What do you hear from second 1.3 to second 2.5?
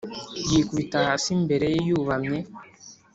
imbere ye yubamye.